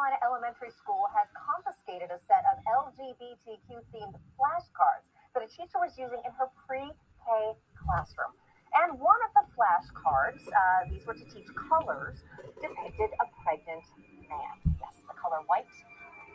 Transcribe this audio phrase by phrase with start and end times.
[0.00, 5.92] Carolina Elementary School has confiscated a set of LGBTQ themed flashcards that a teacher was
[6.00, 6.88] using in her pre
[7.20, 7.28] K
[7.76, 8.32] classroom.
[8.80, 12.24] And one of the flashcards, uh, these were to teach colors,
[12.64, 13.84] depicted a pregnant
[14.24, 14.72] man.
[14.80, 15.68] Yes, the color white.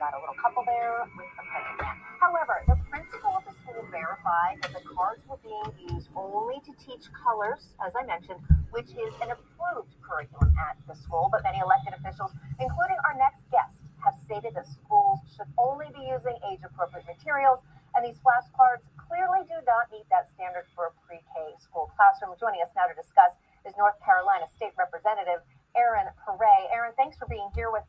[0.00, 1.96] Got a little couple there with a pregnant man.
[2.16, 6.72] However, the principal of the school verified that the cards were being used only to
[6.80, 11.28] teach colors, as I mentioned, which is an approved curriculum at the school.
[11.30, 16.06] But many elected officials, including our next guest, have stated that schools should only be
[16.08, 17.60] using age appropriate materials.
[17.94, 22.38] And these flashcards clearly do not meet that standard for a pre K school classroom.
[22.38, 23.34] Joining us now to discuss
[23.66, 25.42] is North Carolina State Representative
[25.74, 26.70] Erin Paré.
[26.70, 27.82] Aaron, thanks for being here with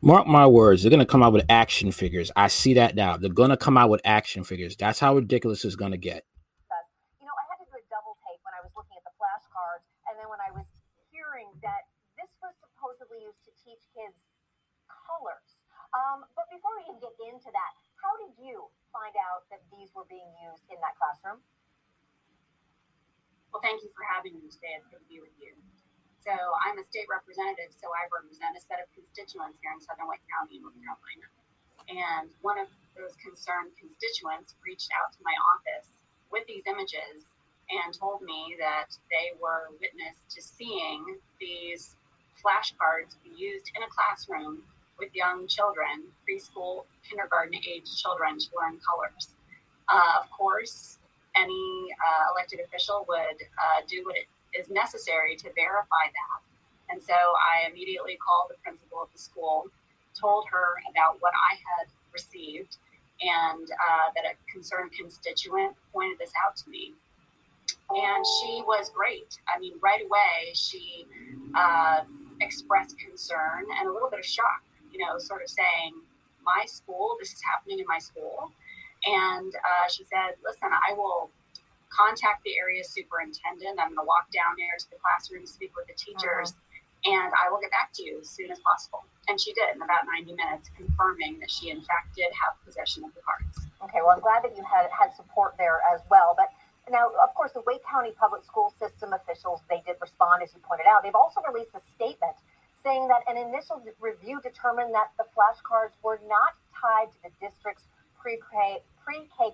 [0.00, 2.30] Mark my words, they're gonna come out with action figures.
[2.36, 3.16] I see that now.
[3.16, 4.76] They're gonna come out with action figures.
[4.76, 6.24] That's how ridiculous it's gonna get.
[7.20, 9.14] You know, I had to do a double take when I was looking at the
[9.18, 10.66] flashcards, and then when I was
[11.10, 14.16] hearing that this was supposedly used to teach kids
[14.88, 15.58] colors.
[15.90, 19.90] Um, but before we even get into that, how did you find out that these
[19.92, 21.42] were being used in that classroom?
[23.50, 24.78] Well, thank you for having me today.
[24.78, 25.52] It's good to be with you.
[26.22, 26.30] So
[26.62, 30.22] I'm a state representative, so I represent a set of constituents here in Southern Wake
[30.30, 31.26] County, North Carolina.
[31.90, 35.90] And one of those concerned constituents reached out to my office
[36.30, 37.26] with these images
[37.72, 41.96] and told me that they were witness to seeing these
[42.42, 44.62] flashcards be used in a classroom
[44.98, 49.28] with young children, preschool, kindergarten age children to learn colors.
[49.88, 50.98] Uh, of course,
[51.36, 54.16] any uh, elected official would uh, do what
[54.58, 56.38] is necessary to verify that.
[56.90, 59.66] And so I immediately called the principal of the school,
[60.18, 62.76] told her about what I had received,
[63.20, 66.94] and uh, that a concerned constituent pointed this out to me.
[67.90, 69.38] And she was great.
[69.48, 71.06] I mean, right away, she
[71.54, 72.02] uh,
[72.40, 74.62] expressed concern and a little bit of shock,
[74.92, 75.94] you know, sort of saying,
[76.44, 78.52] My school, this is happening in my school.
[79.06, 81.30] And uh, she said, Listen, I will
[81.90, 83.78] contact the area superintendent.
[83.78, 87.12] I'm going to walk down there to the classroom, speak with the teachers, uh-huh.
[87.12, 89.04] and I will get back to you as soon as possible.
[89.28, 93.04] And she did in about 90 minutes, confirming that she, in fact, did have possession
[93.04, 93.66] of the cards.
[93.84, 96.34] Okay, well, I'm glad that you had, had support there as well.
[96.36, 96.50] But
[96.90, 100.60] now, of course, the Wake County Public School System officials, they did respond, as you
[100.60, 101.02] pointed out.
[101.02, 102.36] They've also released a statement
[102.82, 107.86] saying that an initial review determined that the flashcards were not tied to the district's
[108.18, 108.82] pre-K,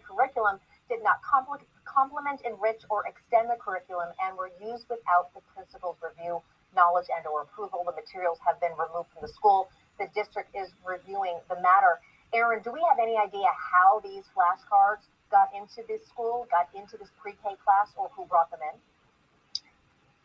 [0.06, 0.58] curriculum,
[0.88, 6.42] did not complement, enrich, or extend the curriculum and were used without the principal's review,
[6.74, 7.82] knowledge, and or approval.
[7.86, 9.68] The materials have been removed from the school.
[9.98, 11.98] The district is reviewing the matter.
[12.34, 16.96] Aaron, do we have any idea how these flashcards got into this school, got into
[16.96, 18.78] this pre-K class, or who brought them in?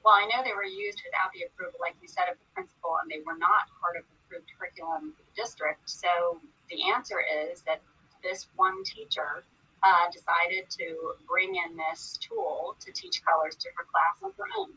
[0.04, 2.98] Well, I know they were used without the approval, like you said, of the principal,
[3.02, 5.86] and they were not part of the approved curriculum the district.
[5.86, 7.82] So the answer is that
[8.24, 9.46] this one teacher
[9.84, 14.50] uh, decided to bring in this tool to teach colors to her class on her
[14.58, 14.74] own.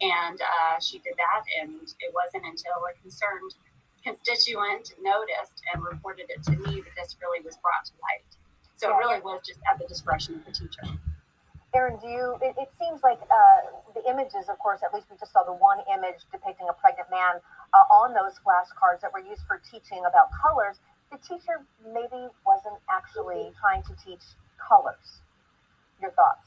[0.00, 3.54] And uh, she did that, and it wasn't until a concerned
[4.02, 8.26] constituent noticed and reported it to me that this really was brought to light.
[8.84, 10.84] So it really was just at the discretion of the teacher.
[11.74, 12.36] Erin, do you?
[12.42, 13.60] It, it seems like uh,
[13.96, 17.08] the images, of course, at least we just saw the one image depicting a pregnant
[17.10, 17.40] man
[17.72, 20.76] uh, on those flashcards that were used for teaching about colors.
[21.10, 24.22] The teacher maybe wasn't actually trying to teach
[24.60, 25.24] colors.
[26.00, 26.46] Your thoughts?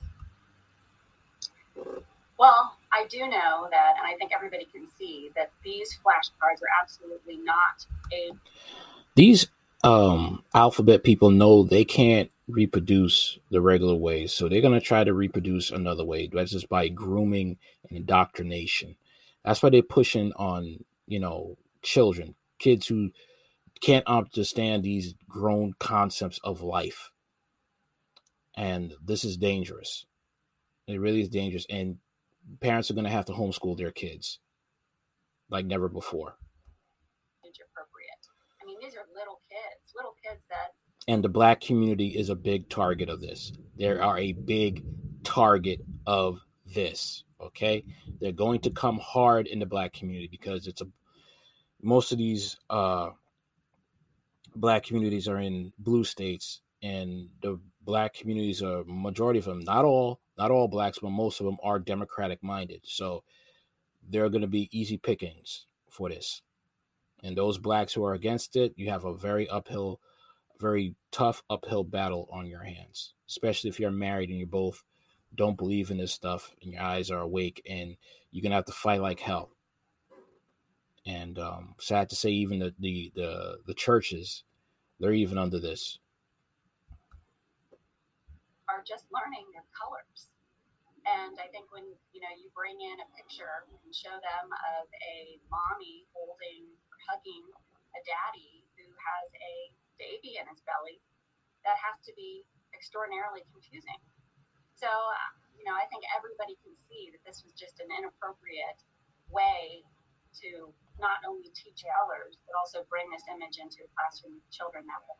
[2.37, 6.71] Well, I do know that, and I think everybody can see that these flashcards are
[6.81, 8.31] absolutely not a.
[9.15, 9.47] These
[9.83, 15.13] um, alphabet people know they can't reproduce the regular way, so they're to try to
[15.13, 16.29] reproduce another way.
[16.31, 17.57] That's just by grooming
[17.89, 18.97] and indoctrination.
[19.45, 23.11] That's why they're pushing on, you know, children, kids who
[23.81, 27.09] can't understand these grown concepts of life
[28.57, 30.05] and this is dangerous.
[30.87, 31.97] It really is dangerous, and
[32.61, 34.39] parents are going to have to homeschool their kids
[35.49, 36.35] like never before.
[37.73, 38.26] Appropriate.
[38.67, 40.73] Mean, these are little kids, little kids that.
[41.07, 43.53] And the black community is a big target of this.
[43.77, 44.83] They are a big
[45.23, 47.23] target of this.
[47.39, 47.85] Okay,
[48.19, 50.87] they're going to come hard in the black community because it's a
[51.81, 53.09] most of these uh,
[54.55, 59.85] black communities are in blue states, and the black communities are majority of them not
[59.85, 63.23] all not all blacks but most of them are democratic minded so
[64.09, 66.41] they're going to be easy pickings for this
[67.27, 69.99] and those blacks who are against it you have a very uphill
[70.59, 74.83] very tough uphill battle on your hands especially if you're married and you both
[75.35, 77.95] don't believe in this stuff and your eyes are awake and
[78.31, 79.51] you're going to have to fight like hell
[81.07, 83.31] and um, sad to say, even the, the the
[83.65, 84.43] the churches,
[84.99, 85.99] they're even under this.
[88.67, 90.27] Are just learning their colors,
[91.07, 94.91] and I think when you know you bring in a picture and show them of
[94.91, 97.45] a mommy holding hugging
[97.93, 99.53] a daddy who has a
[99.97, 101.01] baby in his belly,
[101.65, 103.97] that has to be extraordinarily confusing.
[104.77, 104.89] So,
[105.57, 108.81] you know, I think everybody can see that this was just an inappropriate
[109.33, 109.81] way
[110.45, 110.69] to
[111.01, 115.01] not only teach colors, but also bring this image into a classroom with children that
[115.09, 115.17] way.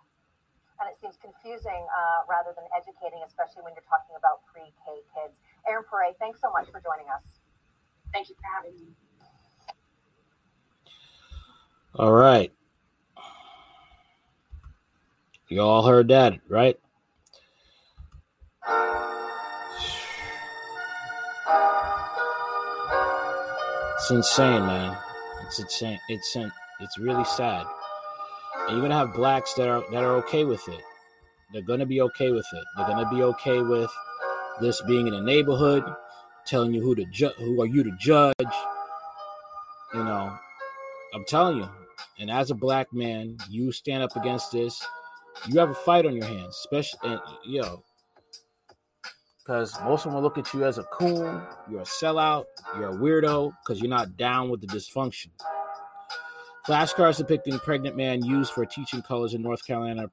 [0.78, 5.02] And it seems confusing uh, rather than educating, especially when you're talking about pre K
[5.10, 5.42] kids.
[5.66, 7.42] Erin Paré, thanks so much for joining us.
[8.14, 8.94] Thank you for having me.
[11.98, 12.52] All right.
[15.50, 16.78] You all heard that, right?
[23.96, 24.96] It's insane, man.
[25.48, 26.00] It's insane.
[26.08, 26.38] It's
[26.80, 27.66] it's really sad.
[28.68, 30.82] And you're gonna have blacks that are that are okay with it.
[31.52, 32.64] They're gonna be okay with it.
[32.76, 33.90] They're gonna be okay with
[34.62, 35.84] this being in a neighborhood,
[36.46, 37.06] telling you who to
[37.40, 38.34] who are you to judge.
[39.96, 40.38] You know,
[41.16, 41.87] I'm telling you.
[42.20, 44.84] And as a black man, you stand up against this.
[45.48, 47.20] You have a fight on your hands, especially, and,
[47.62, 47.84] know,
[49.40, 52.90] because most of them will look at you as a coon, you're a sellout, you're
[52.90, 55.28] a weirdo, because you're not down with the dysfunction.
[56.68, 60.10] Flashcards depicting pregnant man used for teaching colors in North Carolina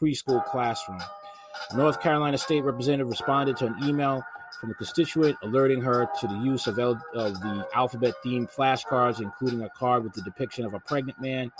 [0.00, 1.00] preschool classroom.
[1.74, 4.22] North Carolina state representative responded to an email
[4.60, 9.20] from a constituent alerting her to the use of, L- of the alphabet themed flashcards,
[9.20, 11.50] including a card with the depiction of a pregnant man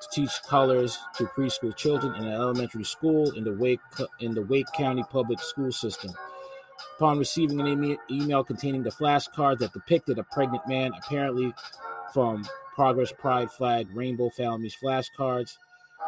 [0.00, 3.80] to teach colors to preschool children in an elementary school in the Wake
[4.20, 6.12] in the Wake County Public School System.
[6.96, 11.52] Upon receiving an email containing the flashcard that depicted a pregnant man, apparently
[12.12, 12.44] from
[12.74, 15.56] Progress Pride Flag Rainbow Families flashcards.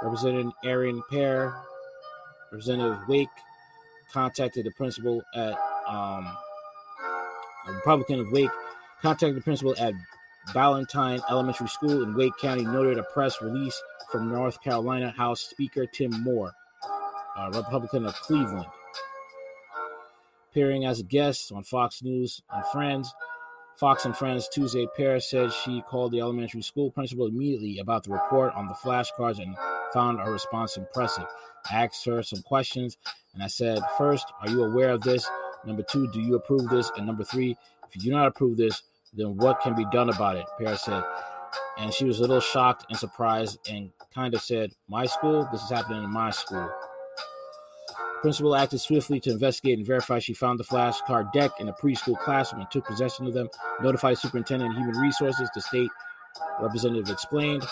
[0.02, 1.52] Representative Erin Paré,
[2.52, 3.28] Representative Wake,
[4.12, 5.58] contacted the principal at
[5.88, 6.36] um,
[7.66, 8.50] a Republican of Wake,
[9.02, 9.94] contacted the principal at
[10.54, 13.80] Ballentine Elementary School in Wake County, noted a press release
[14.10, 16.52] from North Carolina House Speaker Tim Moore,
[17.36, 18.66] a Republican of Cleveland.
[20.50, 23.12] Appearing as a guest on Fox News and Friends,
[23.76, 28.10] Fox and Friends Tuesday, Paré said she called the elementary school principal immediately about the
[28.10, 29.56] report on the flashcards and
[29.92, 31.26] found her response impressive.
[31.70, 32.96] I asked her some questions
[33.34, 35.28] and I said, First, are you aware of this?
[35.64, 36.90] Number two, do you approve this?
[36.96, 37.56] And number three,
[37.88, 38.82] if you do not approve this,
[39.12, 40.46] then what can be done about it?
[40.58, 41.02] Paré said.
[41.78, 45.48] And she was a little shocked and surprised and kind of said, My school?
[45.50, 46.70] This is happening in my school.
[48.20, 52.18] Principal acted swiftly to investigate and verify she found the flashcard deck in a preschool
[52.18, 53.48] classroom and took possession of them.
[53.80, 55.48] Notified Superintendent of Human Resources.
[55.54, 55.90] The state
[56.60, 57.62] representative explained.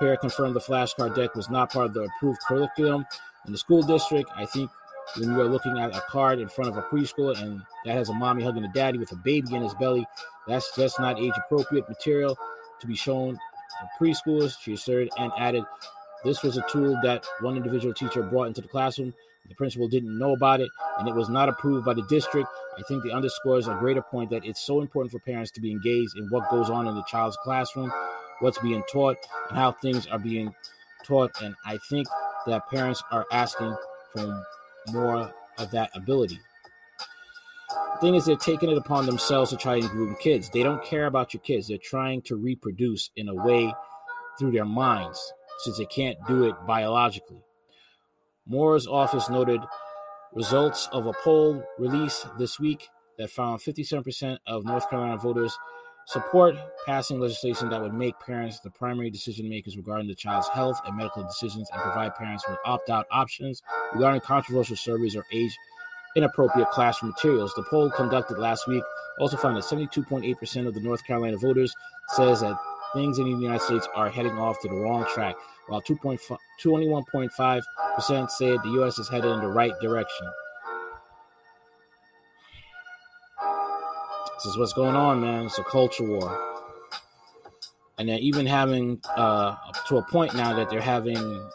[0.00, 3.04] Paré confirmed the flashcard deck was not part of the approved curriculum
[3.46, 4.30] in the school district.
[4.34, 4.70] I think
[5.16, 8.08] when you are looking at a card in front of a preschool and that has
[8.08, 10.06] a mommy hugging a daddy with a baby in his belly,
[10.46, 12.36] that's just not age appropriate material
[12.80, 15.64] to be shown in preschoolers, she asserted and added.
[16.24, 19.14] This was a tool that one individual teacher brought into the classroom
[19.50, 22.48] the principal didn't know about it and it was not approved by the district.
[22.78, 25.72] I think the underscores a greater point that it's so important for parents to be
[25.72, 27.92] engaged in what goes on in the child's classroom,
[28.38, 29.16] what's being taught,
[29.48, 30.54] and how things are being
[31.04, 31.32] taught.
[31.42, 32.06] And I think
[32.46, 33.76] that parents are asking
[34.12, 34.46] for
[34.92, 36.40] more of that ability.
[37.68, 40.48] The thing is, they're taking it upon themselves to try and groom kids.
[40.50, 41.68] They don't care about your kids.
[41.68, 43.74] They're trying to reproduce in a way
[44.38, 47.42] through their minds since they can't do it biologically.
[48.46, 49.60] Moore's office noted
[50.32, 55.56] results of a poll released this week that found 57% of North Carolina voters
[56.06, 60.80] support passing legislation that would make parents the primary decision makers regarding the child's health
[60.86, 65.56] and medical decisions and provide parents with opt out options regarding controversial surveys or age
[66.16, 67.52] inappropriate classroom materials.
[67.54, 68.82] The poll conducted last week
[69.18, 71.72] also found that 72.8% of the North Carolina voters
[72.08, 72.58] says that
[72.94, 75.36] things in the United States are heading off to the wrong track,
[75.68, 78.98] while 21.5% said the U.S.
[78.98, 80.26] is headed in the right direction.
[84.42, 85.44] This is what's going on, man.
[85.44, 86.40] It's a culture war.
[87.98, 89.54] And they're even having, uh,
[89.88, 91.50] to a point now that they're having,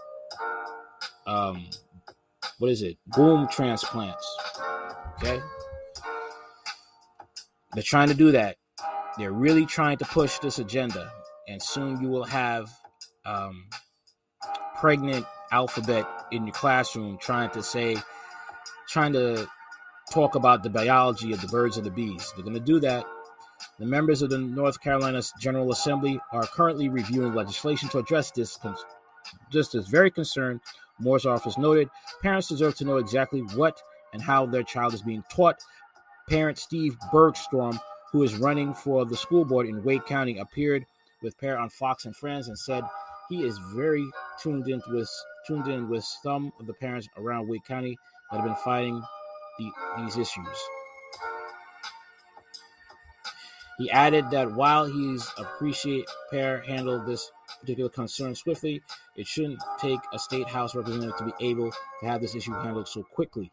[1.26, 1.68] um,
[2.60, 3.00] what is it?
[3.08, 4.24] Boom transplants.
[5.16, 5.42] Okay.
[7.74, 8.58] They're trying to do that.
[9.18, 11.12] They're really trying to push this agenda.
[11.48, 12.70] And soon you will have
[13.26, 13.68] um,
[14.76, 17.98] pregnant alphabet in your classroom trying to say,
[18.88, 19.48] trying to
[20.12, 22.32] talk about the biology of the birds and the bees.
[22.36, 23.06] They're going to do that.
[23.80, 28.60] The members of the North Carolina General Assembly are currently reviewing legislation to address this.
[29.50, 30.62] Just as very concerned,
[31.00, 31.90] Moore's office noted,
[32.22, 33.82] parents deserve to know exactly what
[34.14, 35.58] and how their child is being taught.
[36.30, 37.80] Parent Steve Bergstrom,
[38.12, 40.86] who is running for the school board in Wake County, appeared
[41.22, 42.84] with Paré on Fox and Friends and said
[43.30, 44.06] he is very
[44.42, 45.10] tuned in with
[45.48, 47.98] tuned in with some of the parents around Wake County
[48.32, 49.04] that have been fighting
[49.58, 50.70] the, these issues.
[53.78, 58.82] He added that while he's appreciate Paré handled this particular concern swiftly,
[59.18, 62.88] it shouldn't take a state house representative to be able to have this issue handled
[62.88, 63.52] so quickly.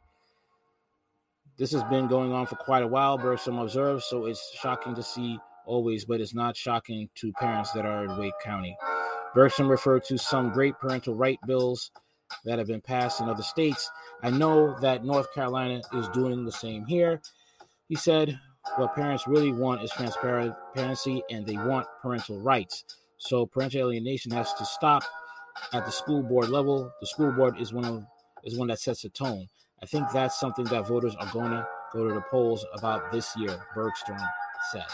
[1.59, 5.03] This has been going on for quite a while, Bergstrom observed, so it's shocking to
[5.03, 8.77] see always, but it's not shocking to parents that are in Wake County.
[9.35, 11.91] Bergstrom referred to some great parental right bills
[12.45, 13.91] that have been passed in other states.
[14.23, 17.21] I know that North Carolina is doing the same here.
[17.89, 18.39] He said,
[18.77, 22.85] what parents really want is transparency and they want parental rights.
[23.19, 25.03] So parental alienation has to stop
[25.73, 26.93] at the school board level.
[27.01, 28.05] The school board is one of
[28.45, 29.49] is one that sets the tone.
[29.83, 33.67] I think that's something that voters are to go to the polls about this year,
[33.75, 34.19] Bergstrom
[34.71, 34.85] said.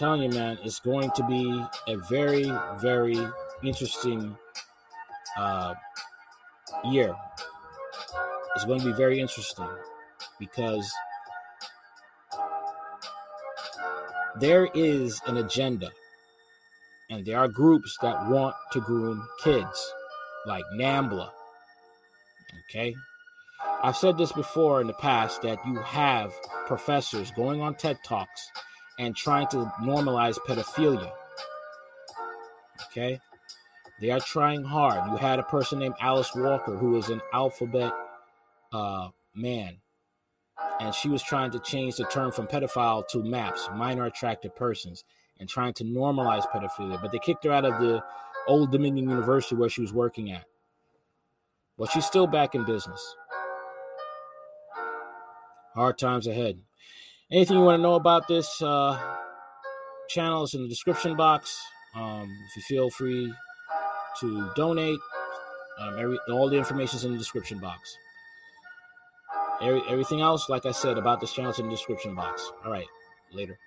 [0.00, 3.18] Telling you, man, it's going to be a very, very
[3.62, 4.34] interesting
[5.36, 5.74] uh,
[6.86, 7.14] year.
[8.56, 9.68] It's going to be very interesting
[10.38, 10.90] because
[14.40, 15.90] there is an agenda,
[17.10, 19.92] and there are groups that want to groom kids,
[20.46, 21.28] like NAMBLA.
[22.70, 22.94] Okay?
[23.82, 26.32] I've said this before in the past that you have
[26.66, 28.50] professors going on TED Talks
[29.00, 31.10] and trying to normalize pedophilia.
[32.84, 33.18] Okay?
[33.98, 35.10] They are trying hard.
[35.10, 37.94] You had a person named Alice Walker who is an alphabet
[38.72, 39.78] uh, man,
[40.80, 45.04] and she was trying to change the term from pedophile to MAPS, minor attracted persons,
[45.38, 47.00] and trying to normalize pedophilia.
[47.00, 48.04] But they kicked her out of the
[48.46, 50.44] Old Dominion University where she was working at.
[51.78, 53.16] But she's still back in business.
[55.74, 56.60] Hard times ahead.
[57.32, 58.98] Anything you want to know about this uh,
[60.08, 61.56] channel is in the description box.
[61.94, 63.32] Um, if you feel free
[64.18, 64.98] to donate,
[65.78, 67.96] um, every, all the information is in the description box.
[69.62, 72.50] Every, everything else, like I said, about this channel is in the description box.
[72.64, 72.88] All right,
[73.32, 73.58] later.